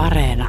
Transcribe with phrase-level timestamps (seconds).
[0.00, 0.48] Areena.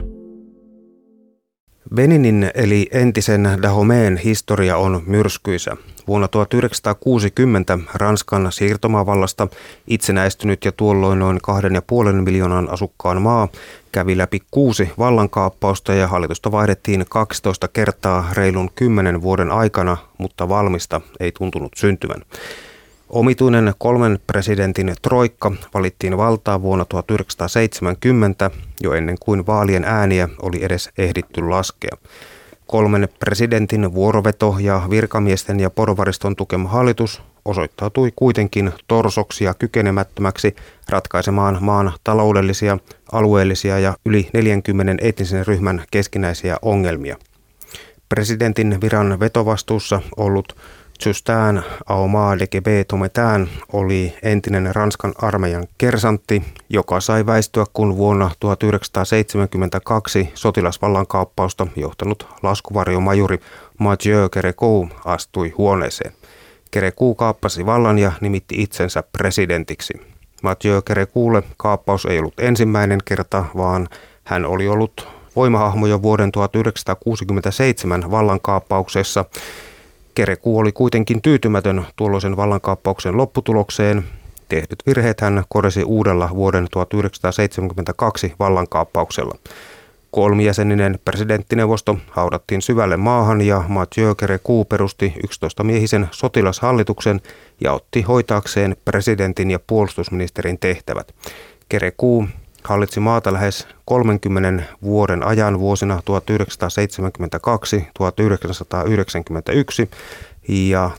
[1.96, 5.78] Beninin eli entisen Dahomeen historia on myrskyisä.
[6.08, 9.48] Vuonna 1960 Ranskan siirtomavallasta
[9.88, 13.48] itsenäistynyt ja tuolloin noin kahden ja puolen miljoonan asukkaan maa
[13.92, 21.02] kävi läpi kuusi vallankaappausta ja hallitusta vaihdettiin 12 kertaa reilun kymmenen vuoden aikana, mutta valmista
[21.20, 22.22] ei tuntunut syntyvän.
[23.12, 28.52] Omituinen kolmen presidentin troikka valittiin valtaa vuonna 1970
[28.82, 31.98] jo ennen kuin vaalien ääniä oli edes ehditty laskea.
[32.68, 40.56] Kolmen presidentin vuoroveto ja virkamiesten ja porvariston tukema hallitus osoittautui kuitenkin torsoksi ja kykenemättömäksi
[40.90, 42.78] ratkaisemaan maan taloudellisia,
[43.12, 47.18] alueellisia ja yli 40 etnisen ryhmän keskinäisiä ongelmia.
[48.10, 50.56] Presidentin viran vetovastuussa ollut
[51.06, 60.30] Justin Aoma de Tometään oli entinen Ranskan armeijan kersantti, joka sai väistyä, kun vuonna 1972
[60.34, 63.40] sotilasvallankaappausta johtanut laskuvarjomajuri
[63.80, 66.14] Mathieu Kerekou astui huoneeseen.
[66.72, 69.94] Kerekou kaappasi vallan ja nimitti itsensä presidentiksi.
[70.44, 73.88] Mathieu Kerekoulle kaappaus ei ollut ensimmäinen kerta, vaan
[74.24, 79.26] hän oli ollut voimahahmo jo vuoden 1967 vallankaappauksessa,
[80.16, 84.04] Kereku oli kuitenkin tyytymätön tuolloisen vallankaappauksen lopputulokseen.
[84.50, 89.36] Tehdyt virheet hän korjasi uudella vuoden 1972 vallankaappauksella.
[90.12, 97.22] Kolmijäseninen presidenttineuvosto haudattiin syvälle maahan ja Mathieu Kereku perusti 11-miehisen sotilashallituksen
[97.62, 101.14] ja otti hoitaakseen presidentin ja puolustusministerin tehtävät.
[101.70, 102.28] Kereku
[102.64, 106.02] Hallitsi maata lähes 30 vuoden ajan vuosina 1972-1991
[110.48, 110.92] ja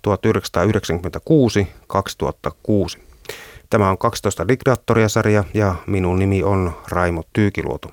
[2.96, 3.00] 1996-2006.
[3.70, 7.88] Tämä on 12 diktaattoriasarja ja minun nimi on Raimo Tyykiluoto.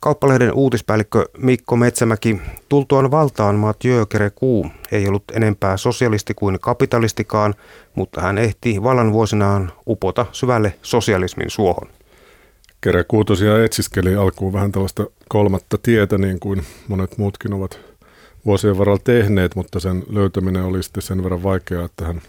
[0.00, 7.54] Kauppalehden uutispäällikkö Mikko Metsämäki, tultuaan valtaan Mathieu Kerekuu ei ollut enempää sosialisti kuin kapitalistikaan,
[7.94, 11.97] mutta hän ehti vallan vuosinaan upota syvälle sosialismin suohon.
[12.80, 17.80] Kerekuu tosiaan etsiskeli alkuun vähän tällaista kolmatta tietä, niin kuin monet muutkin ovat
[18.46, 22.22] vuosien varrella tehneet, mutta sen löytäminen oli sitten sen verran vaikeaa, että hän,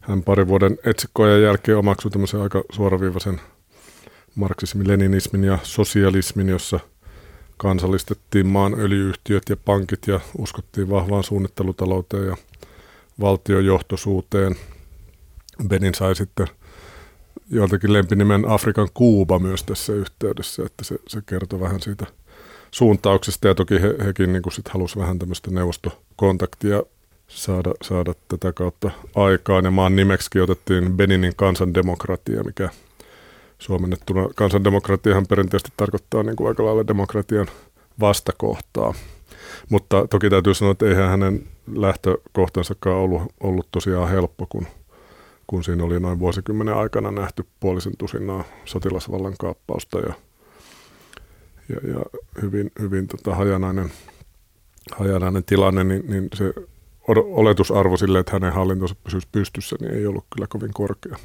[0.00, 3.40] hän pari vuoden etsikkojen jälkeen omaksui tämmöisen aika suoraviivaisen
[4.34, 6.80] marksismin, leninismin ja sosialismin, jossa
[7.56, 12.36] kansallistettiin maan öljyyhtiöt ja pankit ja uskottiin vahvaan suunnittelutalouteen ja
[13.20, 14.56] valtiojohtoisuuteen.
[15.68, 16.46] Benin sai sitten–
[17.50, 22.06] joiltakin lempinimen Afrikan Kuuba myös tässä yhteydessä, että se, se kertoo vähän siitä
[22.70, 26.82] suuntauksesta ja toki he, hekin niin sit halusivat vähän tämmöistä neuvostokontaktia
[27.28, 32.68] saada, saada tätä kautta aikaan ja maan nimeksi otettiin Beninin kansandemokratia, mikä
[33.58, 37.46] suomennettuna kansandemokratiahan perinteisesti tarkoittaa niin kuin aika lailla demokratian
[38.00, 38.94] vastakohtaa.
[39.68, 44.66] Mutta toki täytyy sanoa, että eihän hänen lähtökohtansakaan ollut, ollut tosiaan helppo, kun
[45.46, 50.14] kun siinä oli noin vuosikymmenen aikana nähty puolisen tusinaa sotilasvallan kaappausta ja,
[51.68, 52.00] ja, ja
[52.42, 53.90] hyvin, hyvin tota hajanainen,
[54.92, 56.54] hajanainen tilanne, niin, niin se
[57.08, 61.16] oletusarvo sille, että hänen hallintonsa pysyisi pystyssä, niin ei ollut kyllä kovin korkea.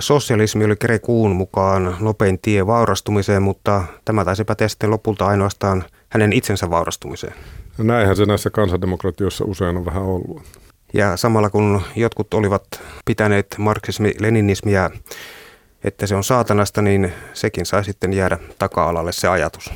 [0.00, 6.32] Sosialismi oli Kerekuun mukaan nopein tie vaurastumiseen, mutta tämä taisi päteä sitten lopulta ainoastaan hänen
[6.32, 7.34] itsensä vaurastumiseen.
[7.78, 10.42] No näinhän se näissä kansandemokratioissa usein on vähän ollut.
[10.92, 12.64] Ja samalla kun jotkut olivat
[13.04, 14.90] pitäneet marksismi-leninismiä,
[15.84, 19.70] että se on saatanasta, niin sekin sai sitten jäädä taka-alalle se ajatus.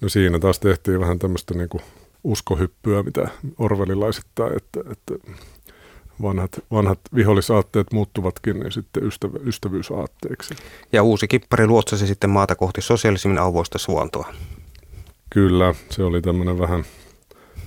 [0.00, 1.82] No siinä taas tehtiin vähän tämmöistä niin kuin
[2.24, 3.28] uskohyppyä, mitä
[3.58, 5.14] orvelilaisittain, että, että
[6.22, 10.54] vanhat, vanhat vihollisaatteet muuttuvatkin niin sitten ystävä, ystävyysaatteeksi.
[10.92, 14.34] Ja uusi kippari luotsasi sitten maata kohti sosialismin auvoista suontoa.
[15.30, 16.84] Kyllä, se oli tämmöinen vähän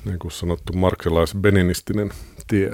[0.05, 2.11] niin kuin sanottu marksilais-beninistinen
[2.51, 2.71] tie.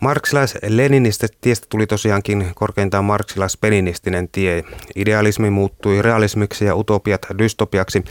[0.00, 4.64] Marksilais-leninistä tiestä tuli tosiaankin korkeintaan marksilais-beninistinen tie.
[4.96, 8.04] Idealismi muuttui realismiksi ja utopiat dystopiaksi.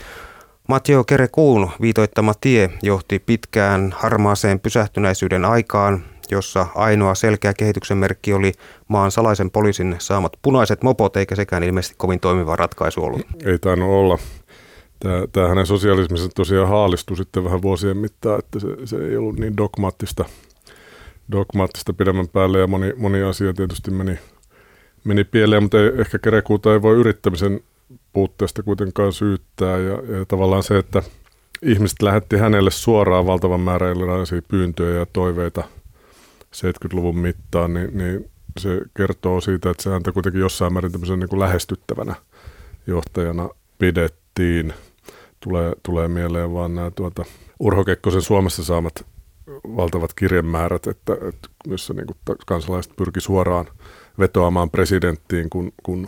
[0.68, 8.52] Mathieu Kerekuun viitoittama tie johti pitkään harmaaseen pysähtyneisyyden aikaan, jossa ainoa selkeä kehityksen merkki oli
[8.88, 13.26] maan salaisen poliisin saamat punaiset mopot, eikä sekään ilmeisesti kovin toimiva ratkaisu ollut.
[13.44, 14.18] Ei tainnut olla.
[15.32, 19.56] Tämä, hänen sosialisminsa tosiaan haalistui sitten vähän vuosien mittaan, että se, se ei ollut niin
[19.56, 20.24] dogmaattista,
[21.32, 24.18] dogmaattista pidemmän päälle ja moni, moni asia tietysti meni,
[25.04, 27.60] meni pieleen, mutta ei, ehkä kerekuuta ei voi yrittämisen
[28.12, 31.02] puutteesta kuitenkaan syyttää ja, ja tavallaan se, että
[31.62, 35.64] ihmiset lähetti hänelle suoraan valtavan määrän erilaisia pyyntöjä ja toiveita
[36.56, 41.28] 70-luvun mittaan, niin, niin se kertoo siitä, että se häntä kuitenkin jossain määrin tämmöisen niin
[41.28, 42.14] kuin lähestyttävänä
[42.86, 43.48] johtajana
[43.78, 44.74] pidettiin.
[45.48, 47.24] Tulee, tulee mieleen vaan nämä tuota,
[47.60, 49.06] Urho Kekkosen Suomessa saamat
[49.76, 53.66] valtavat kirjemäärät, että, että missä niin kuin kansalaiset pyrki suoraan
[54.18, 56.06] vetoamaan presidenttiin, kun, kun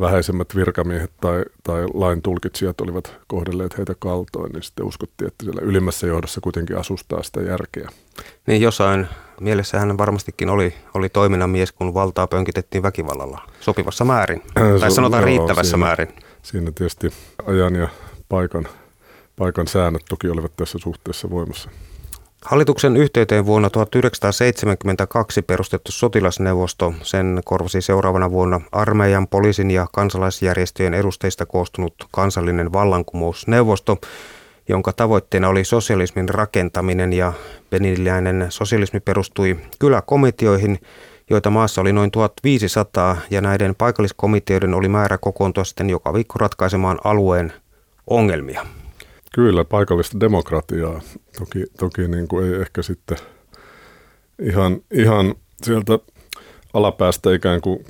[0.00, 5.60] vähäisemmät virkamiehet tai, tai lain tulkitsijat olivat kohdelleet heitä kaltoin, niin sitten uskottiin, että siellä
[5.64, 7.88] ylimmässä johdossa kuitenkin asustaa sitä järkeä.
[8.46, 9.06] Niin jossain
[9.40, 14.42] mielessä hän varmastikin oli, oli toiminnan mies, kun valtaa pönkitettiin väkivallalla sopivassa määrin,
[14.80, 16.08] tai sanotaan joo, riittävässä siinä, määrin.
[16.42, 17.12] Siinä tietysti
[17.46, 17.88] ajan ja
[18.30, 18.68] paikan,
[19.36, 21.70] paikan säännöt toki olivat tässä suhteessa voimassa.
[22.44, 31.46] Hallituksen yhteyteen vuonna 1972 perustettu sotilasneuvosto, sen korvasi seuraavana vuonna armeijan, poliisin ja kansalaisjärjestöjen edustajista
[31.46, 33.98] koostunut kansallinen vallankumousneuvosto,
[34.68, 37.32] jonka tavoitteena oli sosialismin rakentaminen ja
[37.70, 40.78] beniliäinen sosialismi perustui kyläkomiteoihin,
[41.30, 46.98] joita maassa oli noin 1500 ja näiden paikalliskomiteoiden oli määrä kokoontua sitten joka viikko ratkaisemaan
[47.04, 47.52] alueen
[48.10, 48.66] ongelmia.
[49.34, 51.00] Kyllä, paikallista demokratiaa.
[51.38, 53.18] Toki, toki niin kuin ei ehkä sitten
[54.42, 55.98] ihan, ihan sieltä
[56.74, 57.84] alapäästä ikään kuin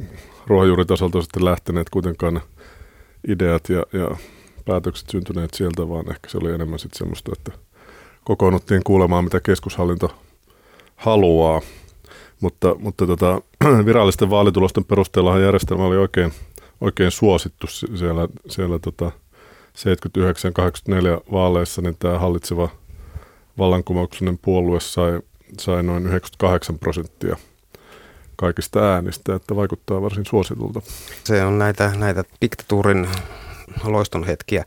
[0.46, 2.40] ruohonjuuritasolta sitten lähteneet kuitenkaan
[3.28, 4.16] ideat ja, ja
[4.64, 7.52] päätökset syntyneet sieltä, vaan ehkä se oli enemmän sitten semmoista, että
[8.24, 10.14] kokoonnuttiin kuulemaan, mitä keskushallinto
[10.96, 11.60] haluaa.
[12.40, 13.42] Mutta, mutta tota,
[13.86, 16.32] virallisten vaalitulosten perusteella järjestelmä oli oikein,
[16.80, 19.12] oikein suosittu siellä, siellä tota,
[19.80, 22.68] 79-84 vaaleissa niin tämä hallitseva
[23.58, 25.20] vallankumouksellinen puolue sai,
[25.58, 27.36] sai noin 98 prosenttia
[28.36, 30.80] kaikista äänistä, että vaikuttaa varsin suositulta.
[31.24, 33.08] Se on näitä, näitä diktatuurin
[33.84, 34.64] loiston hetkiä.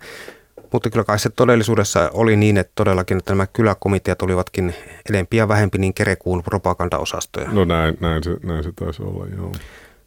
[0.72, 4.74] Mutta kyllä kai se todellisuudessa oli niin, että todellakin että nämä kyläkomiteat olivatkin
[5.10, 7.52] enempi ja vähempi niin kerekuun propagandaosastoja.
[7.52, 9.52] No näin, näin, se, näin se taisi olla, joo.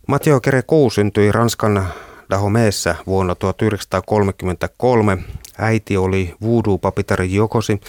[0.07, 1.89] Matteo Kerekou syntyi Ranskan
[2.31, 5.19] Dahomeessa vuonna 1933.
[5.59, 7.81] Äiti oli voodoo-papitar Jokosi,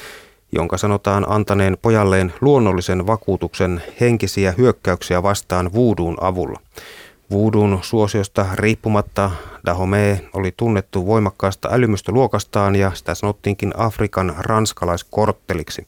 [0.51, 6.59] jonka sanotaan antaneen pojalleen luonnollisen vakuutuksen henkisiä hyökkäyksiä vastaan vuuduun avulla.
[7.31, 9.31] Vuudun suosiosta riippumatta
[9.65, 15.87] Dahomey oli tunnettu voimakkaasta älymystöluokastaan ja sitä sanottiinkin Afrikan ranskalaiskortteliksi.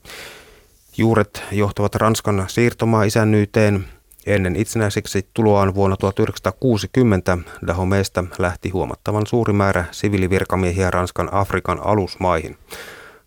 [0.98, 3.86] Juuret johtavat Ranskan siirtomaa isännyyteen
[4.26, 7.38] Ennen itsenäiseksi tuloaan vuonna 1960
[7.68, 12.58] Dahomeesta lähti huomattavan suuri määrä siviilivirkamiehiä Ranskan Afrikan alusmaihin.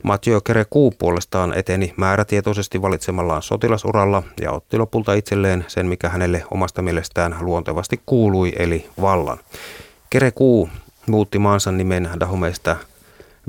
[0.02, 6.82] Mathieu Kerekou puolestaan eteni määrätietoisesti valitsemallaan sotilasuralla ja otti lopulta itselleen sen, mikä hänelle omasta
[6.82, 9.38] mielestään luontevasti kuului, eli vallan.
[10.10, 10.68] Kerekou
[11.06, 12.76] muutti maansa nimen Dahomeesta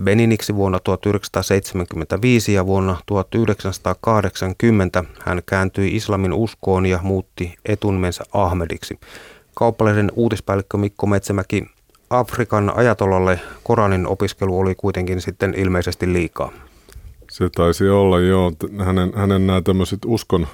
[0.01, 8.99] Beniniksi vuonna 1975 ja vuonna 1980 hän kääntyi islamin uskoon ja muutti etunimensä Ahmediksi.
[9.55, 11.63] Kauppalehden uutispäällikkö Mikko Metsämäki,
[12.09, 16.51] Afrikan ajatolalle Koranin opiskelu oli kuitenkin sitten ilmeisesti liikaa.
[17.31, 18.51] Se taisi olla, joo.
[18.79, 20.47] Hänen, hänen nämä tämmöiset uskon,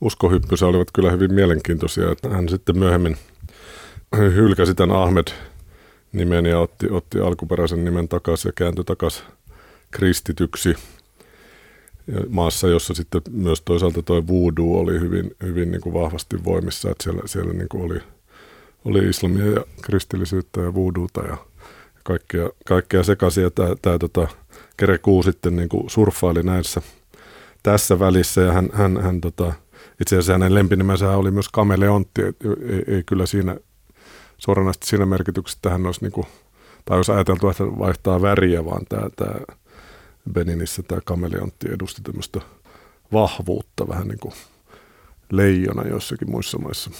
[0.00, 2.12] uskohyppysä olivat kyllä hyvin mielenkiintoisia.
[2.12, 3.16] Että hän sitten myöhemmin
[4.16, 5.26] hylkäsi tämän Ahmed
[6.12, 9.24] nimen ja otti, otti alkuperäisen nimen takaisin ja kääntyi takaisin
[9.90, 10.74] kristityksi.
[12.28, 17.04] Maassa, jossa sitten myös toisaalta tuo voodoo oli hyvin, hyvin niin kuin vahvasti voimissa, että
[17.04, 18.00] siellä, siellä niin kuin oli,
[18.84, 21.36] oli islamia ja kristillisyyttä ja voodoota ja
[22.04, 23.52] kaikkea, kaikkea sekaisin.
[23.54, 24.28] Tämä, tämä tota,
[24.76, 26.82] Kerekuu sitten niin kuin surffaili näissä
[27.62, 29.52] tässä välissä ja hän, hän, hän tota,
[30.00, 32.32] itse asiassa hänen lempinimensä oli myös kameleontti, ei,
[32.86, 33.56] ei kyllä siinä
[34.38, 36.26] suoranaisesti siinä merkityksessä tähän olisi, niin kuin,
[36.84, 39.34] tai jos ajateltu, että vaihtaa väriä, vaan tämä, tämä
[40.32, 42.40] Beninissä tämä kameleontti edusti tämmöistä
[43.12, 44.34] vahvuutta, vähän niin kuin
[45.32, 46.90] leijona joissakin muissa maissa.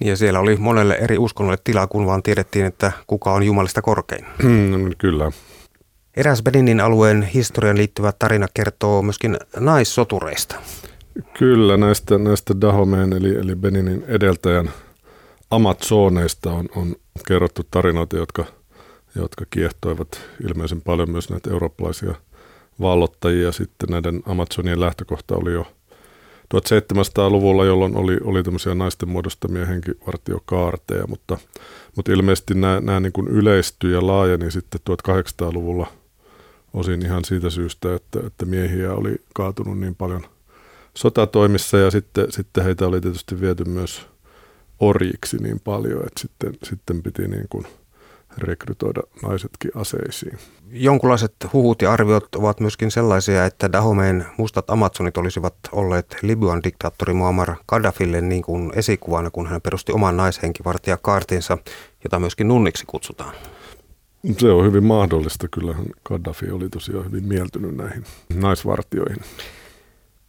[0.00, 4.24] Ja siellä oli monelle eri uskonnolle tilaa, kun vaan tiedettiin, että kuka on Jumalista korkein.
[4.42, 5.32] Mm, kyllä.
[6.16, 10.56] Eräs Beninin alueen historian liittyvä tarina kertoo myöskin naissotureista.
[11.38, 14.70] Kyllä, näistä, näistä Dahomeen eli, eli Beninin edeltäjän–
[15.54, 16.96] Amazoneista on, on
[17.28, 18.44] kerrottu tarinoita, jotka,
[19.14, 22.14] jotka kiehtoivat ilmeisen paljon myös näitä eurooppalaisia
[22.80, 23.52] vallottajia.
[23.52, 25.66] Sitten näiden Amazonien lähtökohta oli jo
[26.54, 31.38] 1700-luvulla, jolloin oli, oli tämmöisiä naisten muodostamia henkivartiokaarteja, mutta,
[31.96, 35.86] mutta ilmeisesti nämä, nämä niin kuin yleistyi ja laajeni sitten 1800-luvulla
[36.72, 40.26] osin ihan siitä syystä, että, että miehiä oli kaatunut niin paljon
[40.94, 44.00] sotatoimissa ja sitten, sitten heitä oli tietysti viety myös–
[44.80, 47.66] orjiksi niin paljon, että sitten, sitten piti niin kuin
[48.38, 50.38] rekrytoida naisetkin aseisiin.
[50.70, 57.14] Jonkunlaiset huhut ja arviot ovat myöskin sellaisia, että Dahomeen mustat Amazonit olisivat olleet Libyan diktaattori
[57.14, 61.58] Muammar Gaddafille niin kuin esikuvana, kun hän perusti oman naishenkivartijakaartinsa,
[62.04, 63.34] jota myöskin nunniksi kutsutaan.
[64.38, 65.48] Se on hyvin mahdollista.
[65.48, 68.04] Kyllähän Gaddafi oli tosiaan hyvin mieltynyt näihin
[68.34, 69.22] naisvartioihin.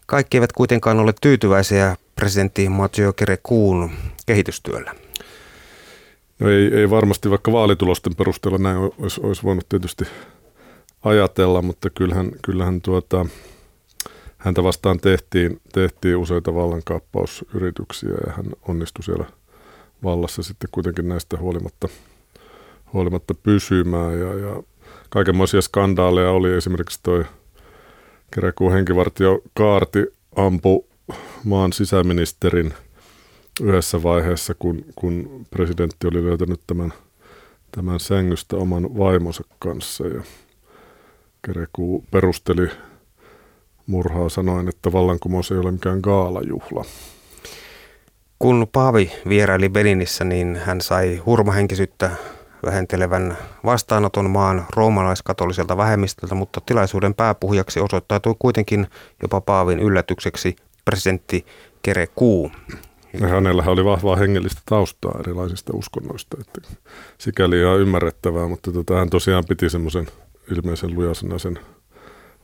[0.06, 3.92] Kaikki eivät kuitenkaan ole tyytyväisiä presidentti Mathieu Kerekuun
[4.26, 4.96] kehitystyöllä.
[6.40, 10.06] No ei, ei varmasti, vaikka vaalitulosten perusteella näin olisi, olisi voinut tietysti
[11.04, 13.26] ajatella, mutta kyllähän, kyllähän tuota,
[14.38, 19.26] häntä vastaan tehtiin, tehtiin useita vallankaappausyrityksiä ja hän onnistui siellä
[20.04, 21.88] vallassa sitten kuitenkin näistä huolimatta,
[22.94, 24.20] huolimatta pysymään.
[24.20, 24.64] Ja, ja
[25.10, 27.26] kaikenlaisia skandaaleja oli esimerkiksi toi
[28.34, 30.06] Kerekuun henkivartio Kaarti
[30.36, 30.88] ampu
[31.46, 32.74] maan sisäministerin
[33.62, 36.94] yhdessä vaiheessa, kun, kun presidentti oli löytänyt tämän,
[37.72, 40.08] tämän sängystä oman vaimonsa kanssa.
[40.08, 40.24] Ja
[41.46, 42.70] Kerekuu perusteli
[43.88, 46.86] murhaa sanoen, että vallankumous ei ole mikään gaalajuhla.
[48.40, 52.12] Kun Paavi vieraili Beninissä, niin hän sai hurmahenkisyyttä
[52.66, 58.88] vähentelevän vastaanoton maan roomalaiskatoliselta vähemmistöltä, mutta tilaisuuden pääpuhujaksi osoittautui kuitenkin
[59.22, 60.56] jopa Paavin yllätykseksi
[60.86, 61.46] presidentti
[61.82, 62.52] Kere Kuu.
[63.20, 66.62] Ja hänellä oli vahvaa hengellistä taustaa erilaisista uskonnoista, että
[67.18, 70.08] sikäli ihan ymmärrettävää, mutta tota, hän tosiaan piti semmoisen
[70.52, 71.60] ilmeisen lujasena sen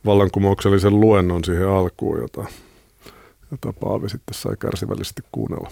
[0.06, 2.44] vallankumouksellisen luennon siihen alkuun, jota,
[3.50, 5.70] jota Paavi sitten sai kärsivällisesti kuunnella.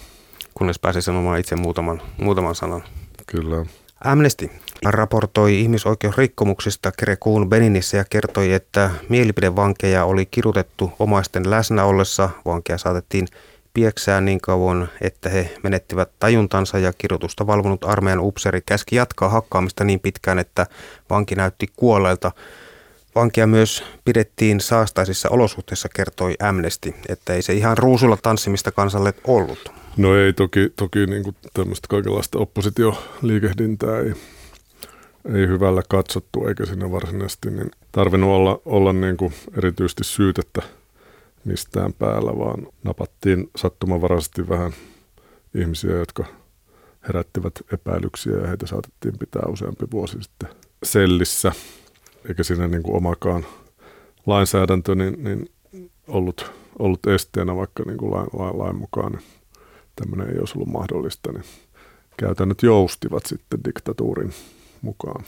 [0.55, 2.85] Kunnes pääsi sanomaan itse muutaman, muutaman sanan.
[3.27, 3.67] Kyllä.
[4.05, 4.51] Amnesty
[4.85, 12.31] raportoi ihmisoikeusrikkomuksista Kerekuun Beninissä ja kertoi, että mielipidevankeja oli kirutettu omaisten läsnä ollessa.
[12.47, 13.29] Vankeja saatettiin
[13.75, 19.85] pieksää niin kauan, että he menettivät tajuntansa ja kirjoitusta valvonut armeijan upseri käski jatkaa hakkaamista
[19.85, 20.67] niin pitkään, että
[21.11, 22.33] vanki näytti kuolleelta.
[23.15, 29.73] Vankia myös pidettiin saastaisissa olosuhteissa, kertoi Amnesty, että ei se ihan ruusulla tanssimista kansalle ollut.
[29.97, 34.15] No ei, toki, toki niin tämmöistä kaikenlaista oppositioliikehdintää ei,
[35.25, 40.63] ei hyvällä katsottu, eikä siinä varsinaisesti niin tarvinnut olla, olla niin kuin erityisesti syytettä
[41.45, 44.73] mistään päällä, vaan napattiin sattumanvaraisesti vähän
[45.55, 46.25] ihmisiä, jotka
[47.09, 50.49] herättivät epäilyksiä ja heitä saatettiin pitää useampi vuosi sitten
[50.83, 51.53] sellissä,
[52.29, 53.47] eikä siinä niin kuin omakaan
[54.27, 55.51] lainsäädäntö niin, niin
[56.09, 59.25] ollut, ollut esteenä, vaikka niin kuin lain, lain, lain mukaan niin
[59.97, 61.45] tämmöinen ei olisi ollut mahdollista, niin
[62.17, 64.33] käytännöt joustivat sitten diktatuurin
[64.83, 65.25] mukaan.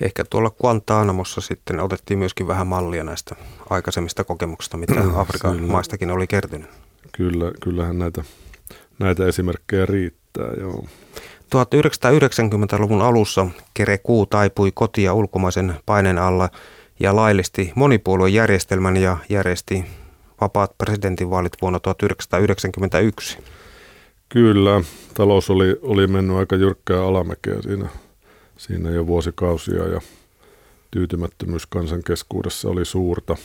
[0.00, 3.36] Ehkä tuolla Guantanamossa sitten otettiin myöskin vähän mallia näistä
[3.70, 5.72] aikaisemmista kokemuksista, mitä Afrikan Kyllä.
[5.72, 6.70] maistakin oli kertynyt.
[7.12, 8.24] Kyllä, kyllähän näitä,
[8.98, 10.84] näitä esimerkkejä riittää, joo.
[11.54, 16.48] 1990-luvun alussa Kerekuu taipui kotia ulkomaisen paineen alla
[17.00, 19.84] ja laillisti monipuoluejärjestelmän ja järjesti
[20.40, 23.38] vapaat presidentinvaalit vuonna 1991.
[24.28, 24.82] Kyllä,
[25.14, 27.88] talous oli, oli mennyt aika jyrkkää alamäkeä siinä,
[28.56, 30.00] siinä jo vuosikausia ja
[30.90, 33.36] tyytymättömyys kansan keskuudessa oli suurta.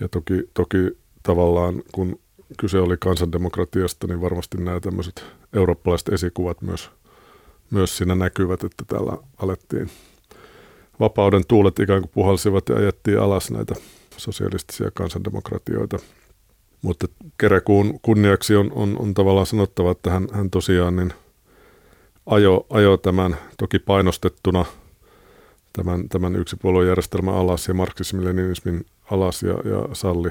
[0.00, 2.18] Ja toki, toki tavallaan kun
[2.58, 6.90] kyse oli kansandemokratiasta, niin varmasti nämä tämmöiset eurooppalaiset esikuvat myös,
[7.70, 9.90] myös siinä näkyvät, että täällä alettiin
[11.00, 13.74] vapauden tuulet ikään kuin puhalsivat ja ajettiin alas näitä
[14.16, 15.98] sosialistisia kansandemokratioita–
[16.82, 17.06] mutta
[17.38, 21.12] Kerekuun kunniaksi on, on, on tavallaan sanottava, että hän, hän tosiaan niin
[22.26, 24.64] ajo, ajo tämän toki painostettuna
[25.72, 30.28] tämän, tämän yksipuoluejärjestelmän alas ja marksismin alas ja, ja salli,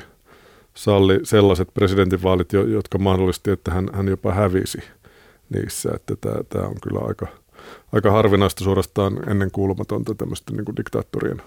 [0.73, 4.77] salli sellaiset presidentinvaalit, jotka mahdollisti, että hän, hän jopa hävisi
[5.49, 5.91] niissä.
[5.95, 7.27] Että tämä, tämä on kyllä aika,
[7.91, 11.41] aika harvinaista suorastaan ennen kuulumatonta tämmöistä niin diktaattorien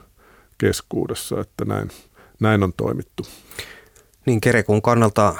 [0.59, 1.88] keskuudessa, että näin,
[2.40, 3.23] näin on toimittu.
[4.26, 5.35] Niin Kerekun kannalta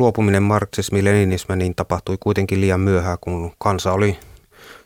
[0.00, 4.18] luopuminen marksismi-leninismi niin tapahtui kuitenkin liian myöhään, kun kansa oli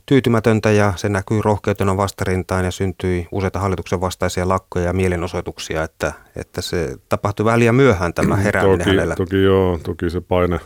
[0.07, 6.13] tyytymätöntä ja se näkyi rohkeutena vastarintaan ja syntyi useita hallituksen vastaisia lakkoja ja mielenosoituksia, että,
[6.37, 9.15] että se tapahtui vähän liian myöhään tämä herääminen toki, hänellä.
[9.15, 10.61] Toki joo, toki se paine,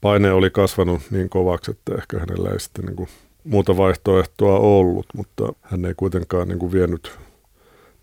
[0.00, 3.08] paine oli kasvanut niin kovaksi, että ehkä hänellä ei sitten niin kuin
[3.44, 7.18] muuta vaihtoehtoa ollut, mutta hän ei kuitenkaan niin kuin vienyt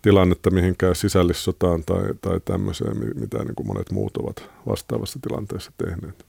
[0.02, 6.26] tilannetta mihinkään sisällissotaan tai, tai tämmöiseen, mitä niin kuin monet muut ovat vastaavassa tilanteessa tehneet.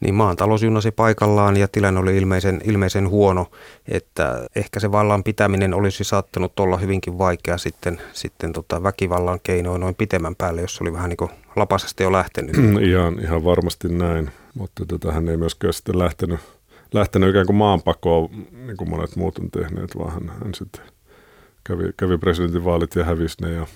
[0.00, 3.46] Niin maan talous junnasi paikallaan ja tilanne oli ilmeisen, ilmeisen huono,
[3.88, 9.80] että ehkä se vallan pitäminen olisi saattanut olla hyvinkin vaikea sitten, sitten tota väkivallan keinoin
[9.80, 12.56] noin pitemmän päälle, jos oli vähän niin kuin lapasesti jo lähtenyt.
[12.80, 16.40] ihan, ihan varmasti näin, mutta tota, hän ei myöskään sitten lähtenyt,
[16.94, 18.28] lähtenyt ikään kuin maanpakoon,
[18.66, 20.82] niin kuin monet muut on tehneet, vaan hän, hän sitten
[21.64, 23.52] kävi, kävi presidentinvaalit ja hävisi ne.
[23.52, 23.66] Ja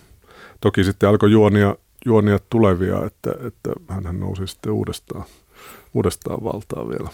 [0.60, 5.24] toki sitten alkoi juonia, juonia tulevia, että, että hän nousi sitten uudestaan,
[5.94, 7.08] uudestaan valtaa vielä.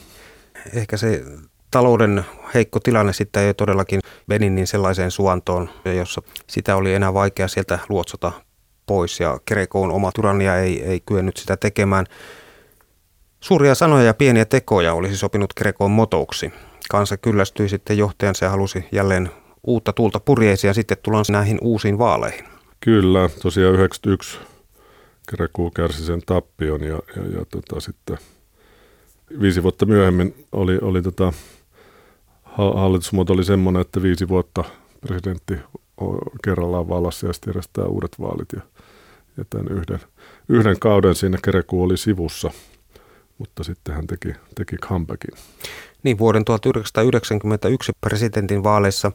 [0.74, 1.24] Ehkä se
[1.70, 2.24] talouden
[2.54, 8.32] heikko tilanne sitten ei todellakin Beninin sellaiseen suantoon, jossa sitä oli enää vaikea sieltä luotsata
[8.86, 12.06] pois ja Kerekoon oma tyrannia ei, ei kyennyt sitä tekemään.
[13.40, 16.52] Suuria sanoja ja pieniä tekoja olisi sopinut Kerekoon motouksi.
[16.90, 19.30] Kansa kyllästyi sitten johtajansa ja halusi jälleen
[19.66, 22.44] uutta tuulta purjeisiin ja sitten tullaan näihin uusiin vaaleihin.
[22.80, 24.38] Kyllä, tosiaan 91
[25.30, 28.18] Kerekuu kärsi sen tappion ja, ja, ja tota, sitten
[29.40, 31.32] viisi vuotta myöhemmin oli, oli tota,
[32.74, 34.64] hallitusmuoto oli semmoinen, että viisi vuotta
[35.00, 35.54] presidentti
[36.44, 38.48] kerrallaan vallassa ja sitten järjestää uudet vaalit.
[38.52, 38.60] Ja,
[39.36, 40.00] ja tämän yhden,
[40.48, 42.50] yhden kauden siinä Kerekuu oli sivussa,
[43.38, 45.34] mutta sitten hän teki, teki comebackin.
[46.02, 49.12] Niin, vuoden 1991 presidentin vaaleissa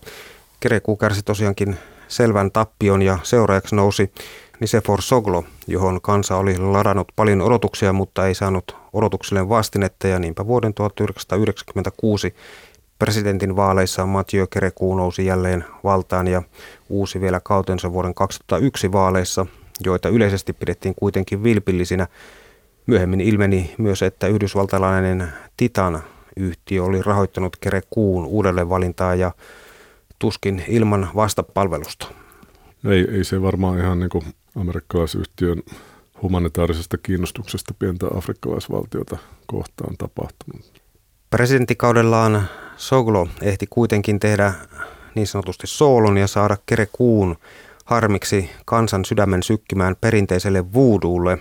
[0.60, 4.12] Kerekuu kärsi tosiaankin selvän tappion ja seuraajaksi nousi
[4.60, 10.48] Nisefor Soglo, johon kansa oli ladannut paljon odotuksia, mutta ei saanut odotuksille vastinetta ja niinpä
[10.48, 12.36] vuoden 1996
[13.00, 16.44] presidentin vaaleissa Mathieu Kerekuu nousi jälleen valtaan ja
[16.90, 19.46] uusi vielä kautensa vuoden 2001 vaaleissa,
[19.86, 22.08] joita yleisesti pidettiin kuitenkin vilpillisinä.
[22.88, 26.04] Myöhemmin ilmeni myös, että yhdysvaltalainen Titan
[26.36, 29.32] yhtiö oli rahoittanut Kerekuun uudelleen valintaa ja
[30.20, 32.08] tuskin ilman vastapalvelusta.
[32.90, 34.24] Ei, ei se varmaan ihan niin kuin
[34.56, 35.64] amerikkalaisyhtiön
[36.22, 40.82] humanitaarisesta kiinnostuksesta pientä afrikkalaisvaltiota kohtaan tapahtunut.
[41.30, 42.48] Presidentikaudellaan
[42.78, 44.54] Soglo ehti kuitenkin tehdä
[45.16, 47.36] niin sanotusti soolon ja saada Kerekuun
[47.86, 51.38] harmiksi kansan sydämen sykkimään perinteiselle voodoolle.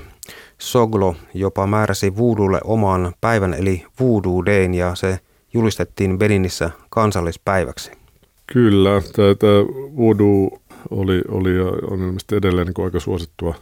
[0.58, 5.20] Soglo jopa määräsi voodoolle oman päivän eli Voodoo Dayn ja se
[5.54, 7.90] julistettiin Beninissä kansallispäiväksi.
[8.52, 9.02] Kyllä,
[9.38, 9.64] tämä
[9.96, 10.58] voodoo
[10.90, 13.54] oli, oli ja on ilmeisesti edelleen niin aika suosittua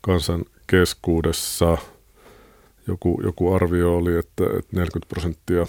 [0.00, 1.78] kansan keskuudessa.
[2.86, 5.66] Joku, joku arvio oli, että, että 40 prosenttia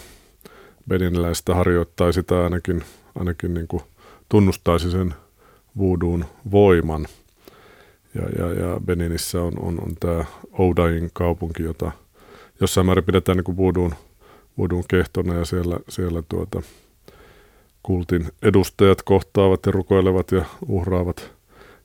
[0.90, 2.84] beniniläistä harjoittaisi sitä ainakin,
[3.16, 3.84] ainakin niin kuin
[4.30, 5.14] tunnustaisi sen
[5.78, 7.08] voodoo'n voiman.
[8.16, 11.92] Ja, ja, ja Beninissä on, on, on tämä Oudain kaupunki, jota
[12.62, 13.96] jossain määrin pidetään niin kuin voodoo'n,
[14.58, 16.62] voodoo'n kehtona ja siellä, siellä tuota,
[17.84, 21.32] kultin edustajat kohtaavat ja rukoilevat ja uhraavat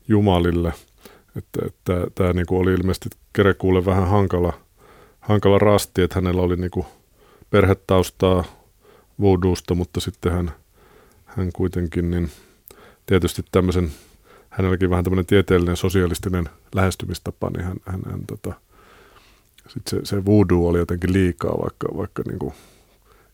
[0.09, 0.73] Jumalille.
[1.37, 4.53] Että, että tämä niin kuin oli ilmeisesti Kerekuulle vähän hankala,
[5.21, 6.87] hankala rasti, että hänellä oli niin kuin
[7.51, 8.45] perhetaustaa
[9.21, 10.53] voodoosta, mutta sitten hän,
[11.25, 12.31] hän kuitenkin niin
[13.07, 13.91] tietysti tämmöisen,
[14.51, 18.53] hänelläkin vähän tämmöinen tieteellinen sosialistinen lähestymistapa, niin hän, hän, hän tota,
[19.69, 22.55] sit se, se voodoo oli jotenkin liikaa, vaikka, vaikka niin kuin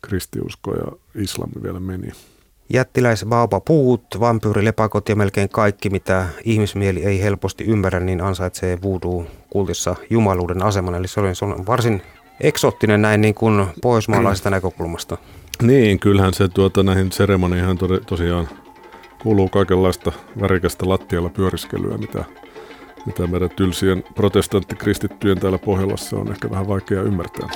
[0.02, 0.86] kristiusko ja
[1.22, 2.12] islami vielä meni.
[2.72, 3.24] Jättiläis
[3.64, 10.94] puut, vampyyrilepakot ja melkein kaikki, mitä ihmismieli ei helposti ymmärrä, niin ansaitsee voodoo-kultissa jumaluuden aseman.
[10.94, 12.02] Eli se on, varsin
[12.40, 15.16] eksoottinen näin niin kuin pohjoismaalaisesta näkökulmasta.
[15.62, 18.48] Niin, kyllähän se tuota, näihin seremonioihin to, tosiaan
[19.22, 22.24] kuuluu kaikenlaista värikästä lattialla pyöriskelyä, mitä,
[23.06, 27.48] mitä meidän tylsien protestanttikristittyjen täällä Pohjolassa on ehkä vähän vaikea ymmärtää.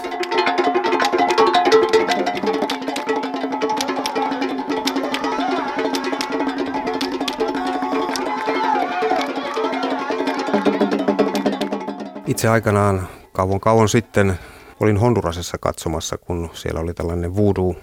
[12.29, 14.39] Itse aikanaan kauan kauan sitten
[14.81, 17.75] olin Hondurasessa katsomassa, kun siellä oli tällainen voodoo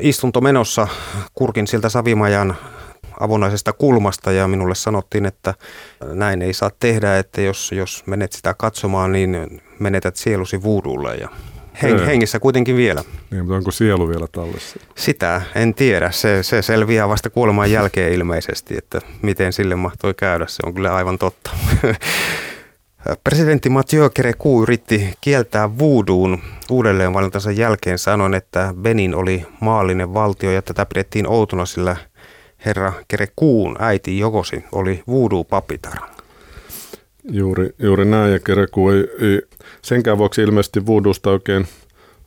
[0.00, 0.88] istunto menossa.
[1.34, 2.56] Kurkin siltä Savimajan
[3.20, 5.54] avonaisesta kulmasta ja minulle sanottiin, että
[6.12, 11.28] näin ei saa tehdä, että jos, jos menet sitä katsomaan, niin menetät sielusi vuudulle ja
[11.82, 13.04] heng, hengissä kuitenkin vielä.
[13.30, 14.80] Niin, mutta onko sielu vielä tallessa?
[14.94, 16.10] Sitä en tiedä.
[16.10, 20.46] Se, se selviää vasta kuoleman jälkeen ilmeisesti, että miten sille mahtoi käydä.
[20.48, 21.50] Se on kyllä aivan totta.
[23.24, 26.38] Presidentti Mathieu Kerekou yritti kieltää voodoo'n
[26.70, 31.96] uudelleenvalintansa jälkeen sanoen, että Benin oli maallinen valtio ja tätä pidettiin outona, sillä
[32.66, 35.98] herra Kerekuun äiti Jokosi oli voodoo-papitar.
[37.30, 39.42] Juuri, juuri näin ja Kereku ei, ei
[39.82, 41.66] senkään vuoksi ilmeisesti voodoosta oikein,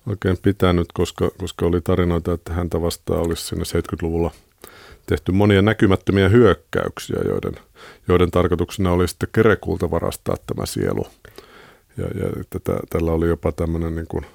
[0.07, 4.31] oikein pitänyt, koska, koska oli tarinoita, että häntä vastaan olisi sinne 70-luvulla
[5.09, 7.53] tehty monia näkymättömiä hyökkäyksiä, joiden–
[8.07, 11.07] joiden tarkoituksena oli sitten kerekuulta varastaa tämä sielu.
[11.97, 14.25] Ja, ja tätä, tällä oli jopa tämmöinen niin kuin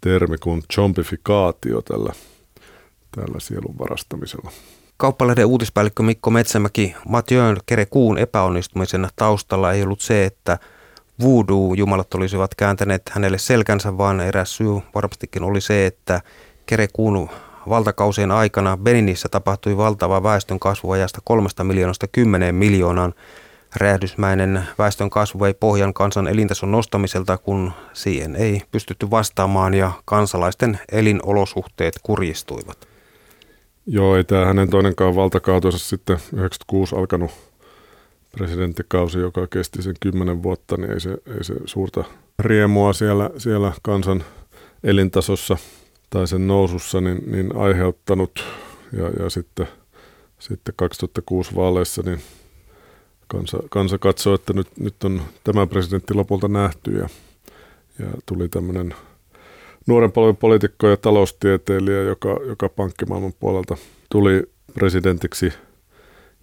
[0.00, 2.12] termi kuin chompifikaatio tällä,
[3.16, 4.50] tällä sielun varastamisella.
[4.96, 10.58] Kauppalehden uutispäällikkö Mikko Metsämäki, Mathieu Kerekuun epäonnistumisen taustalla ei ollut se, että
[11.20, 16.20] voodoo-jumalat olisivat kääntäneet hänelle selkänsä, vaan eräs syy varmastikin oli se, että
[16.66, 17.30] Kerekuun
[17.68, 23.14] valtakausien aikana Beninissä tapahtui valtava väestön kasvu ajasta kolmesta miljoonasta kymmeneen miljoonaan.
[23.76, 30.78] Räjähdysmäinen väestön kasvu vei pohjan kansan elintason nostamiselta, kun siihen ei pystytty vastaamaan ja kansalaisten
[30.92, 32.88] elinolosuhteet kurjistuivat.
[33.86, 37.30] Joo, ei tämä hänen toinenkaan valtakautensa sitten 96 alkanut
[38.32, 42.04] presidenttikausi, joka kesti sen kymmenen vuotta, niin ei se, ei se suurta
[42.38, 44.24] riemua siellä, siellä kansan
[44.84, 45.56] elintasossa
[46.12, 48.44] tai sen nousussa niin, niin aiheuttanut.
[48.92, 49.68] Ja, ja sitten,
[50.38, 52.20] sitten 2006 vaaleissa niin
[53.26, 57.08] kansa, kansa katsoi, että nyt, nyt on tämä presidentti lopulta nähty ja,
[57.98, 58.94] ja tuli tämmöinen
[59.86, 63.76] nuoren polven poliitikko ja taloustieteilijä, joka, joka pankkimaailman puolelta
[64.10, 64.42] tuli
[64.74, 65.52] presidentiksi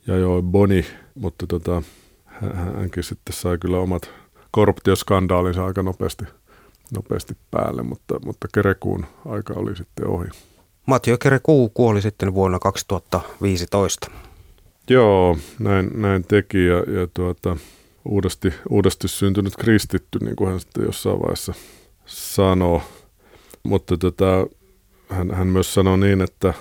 [0.07, 1.81] ja joo, Boni, mutta tota,
[2.77, 4.11] hänkin sitten sai kyllä omat
[4.51, 6.25] korruptioskandaalinsa aika nopeasti,
[6.93, 10.27] nopeasti päälle, mutta, mutta Kerekuun aika oli sitten ohi.
[10.85, 14.11] Matjo Kerekuu kuoli sitten vuonna 2015.
[14.89, 17.57] Joo, näin, näin teki ja, ja tuota,
[18.05, 21.53] uudesti, uudesti syntynyt kristitty, niin kuin hän sitten jossain vaiheessa
[22.05, 22.81] sanoo.
[23.63, 24.47] Mutta tota,
[25.09, 26.53] hän, hän myös sanoi niin, että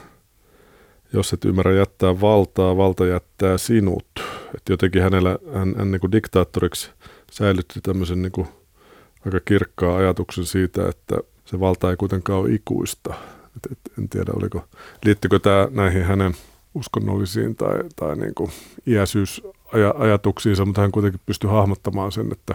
[1.13, 4.07] jos et ymmärrä jättää valtaa, valta jättää sinut.
[4.55, 6.91] Et jotenkin hänellä, hän, hän niin kuin diktaattoriksi
[7.33, 8.49] säilytti tämmöisen niin kuin
[9.27, 13.15] aika kirkkaa ajatuksen siitä, että se valta ei kuitenkaan ole ikuista.
[13.57, 14.65] Et, et, en tiedä, oliko,
[15.05, 16.35] liittyykö tämä näihin hänen
[16.75, 18.51] uskonnollisiin tai, tai niin kuin
[18.87, 22.55] iäisyysajatuksiinsa, mutta hän kuitenkin pystyi hahmottamaan sen, että,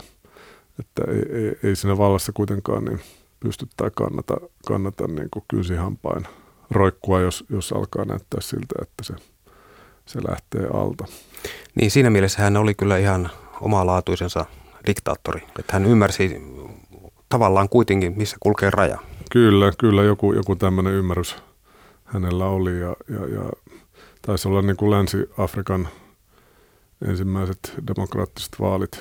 [0.79, 2.99] että ei, ei, ei siinä vallassa kuitenkaan niin
[3.39, 6.27] pysty tai kannata, kannata niin kuin kynsihampain
[6.71, 9.13] roikkua, jos, jos alkaa näyttää siltä, että se,
[10.05, 11.05] se lähtee alta.
[11.75, 13.29] Niin siinä mielessä hän oli kyllä ihan
[13.61, 14.45] omalaatuisensa
[14.87, 16.41] diktaattori, että hän ymmärsi
[17.29, 18.97] tavallaan kuitenkin, missä kulkee raja.
[19.31, 21.35] Kyllä, kyllä joku, joku tämmöinen ymmärrys
[22.03, 23.49] hänellä oli ja, ja, ja
[24.21, 25.87] taisi olla niin kuin Länsi-Afrikan
[27.07, 28.99] ensimmäiset demokraattiset vaalit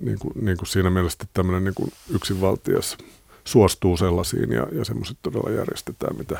[0.00, 2.98] niin kuin, niin kuin siinä mielessä tämmöinen niin kuin yksinvaltias
[3.44, 6.38] suostuu sellaisiin ja, ja semmoiset todella järjestetään, mitä,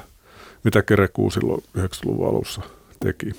[0.65, 2.63] mitä Kerekuu silloin 90-luvun alussa
[3.01, 3.33] teki.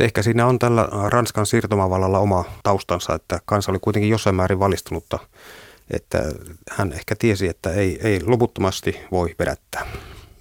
[0.00, 5.18] Ehkä siinä on tällä Ranskan siirtomavallalla oma taustansa, että kansa oli kuitenkin jossain määrin valistunutta,
[5.90, 6.22] että
[6.70, 9.86] hän ehkä tiesi, että ei, ei loputtomasti voi vedättää.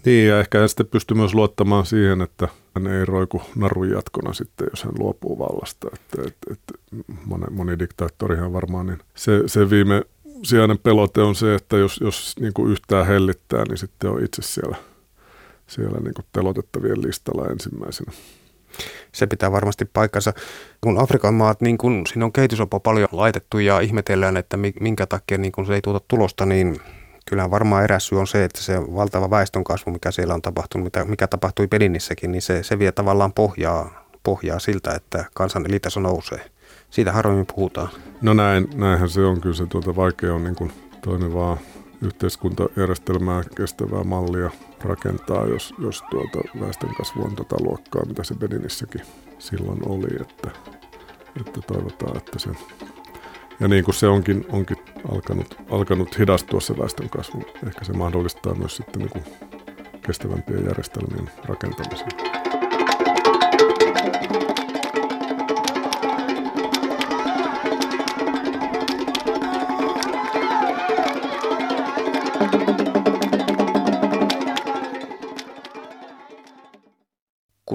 [0.06, 4.34] Niin, ja ehkä hän sitten pystyi myös luottamaan siihen, että hän ei roiku narun jatkona
[4.34, 5.88] sitten, jos hän luopuu vallasta.
[5.94, 6.74] Että, että, että
[7.26, 10.04] moni, moni diktaattorihan varmaan, niin se, se viime
[10.44, 14.42] sijainen pelote on se, että jos, jos niin kuin yhtään hellittää, niin sitten on itse
[14.42, 14.78] siellä,
[15.68, 18.12] siellä niin kuin telotettavien listalla ensimmäisenä.
[19.12, 20.34] Se pitää varmasti paikkansa.
[20.82, 25.38] Kun Afrikan maat, niin kun siinä on kehitysopa paljon laitettu ja ihmetellään, että minkä takia
[25.38, 26.80] niin kun se ei tuota tulosta, niin
[27.30, 31.06] kyllä varmaan eräs syy on se, että se valtava väestönkasvu, mikä siellä on tapahtunut, mikä,
[31.06, 36.46] mikä tapahtui Pedinissäkin, niin se, se vie tavallaan pohjaa, pohjaa siltä, että kansan elitaso nousee.
[36.90, 37.90] Siitä harvemmin puhutaan.
[38.22, 41.58] No näin, näinhän se on kyllä se tuota, vaikea on niin kuin toimivaa
[42.02, 44.52] yhteiskuntajärjestelmää, kestävää mallia
[44.84, 49.02] rakentaa, jos, jos tuota väestönkasvu on tota luokkaa, mitä se Beninissäkin
[49.40, 50.52] silloin oli, että,
[51.42, 52.50] että toivotaan, että se
[53.60, 54.78] ja niin kuin se onkin, onkin
[55.12, 59.24] alkanut, alkanut hidastua se väestönkasvu, ehkä se mahdollistaa myös sitten niin kuin
[60.06, 62.39] kestävämpien järjestelmien rakentamisen.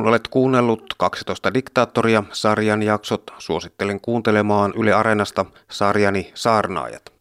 [0.04, 7.12] Kun olet kuunnellut 12 diktaattoria sarjan jaksot, suosittelen kuuntelemaan Yle Areenasta sarjani Saarnaajat.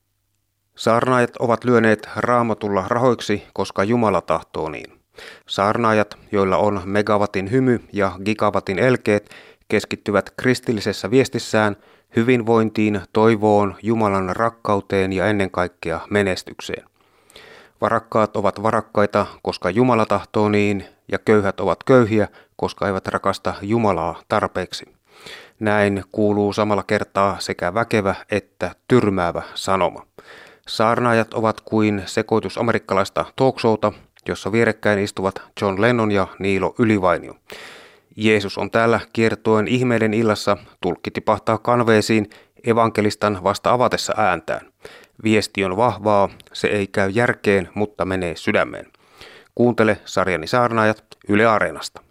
[0.76, 5.00] Saarnaajat ovat lyöneet raamatulla rahoiksi, koska Jumala tahtoo niin.
[5.48, 9.30] Saarnaajat, joilla on megawatin hymy ja gigawatin elkeet,
[9.68, 11.76] keskittyvät kristillisessä viestissään
[12.16, 16.84] hyvinvointiin, toivoon, Jumalan rakkauteen ja ennen kaikkea menestykseen.
[17.82, 24.22] Varakkaat ovat varakkaita, koska Jumala tahtoo niin, ja köyhät ovat köyhiä, koska eivät rakasta Jumalaa
[24.28, 24.86] tarpeeksi.
[25.60, 30.06] Näin kuuluu samalla kertaa sekä väkevä että tyrmäävä sanoma.
[30.68, 33.92] Saarnaajat ovat kuin sekoitus amerikkalaista talkshowta,
[34.28, 37.36] jossa vierekkäin istuvat John Lennon ja Niilo Ylivainio.
[38.16, 42.30] Jeesus on täällä kiertoen ihmeiden illassa, tulkki tipahtaa kanveesiin
[42.68, 44.68] evankelistan vasta avatessa ääntään.
[45.24, 48.86] Viesti on vahvaa, se ei käy järkeen, mutta menee sydämeen.
[49.56, 52.03] Kuuntele sarjani saarnaajat Yle Areenasta.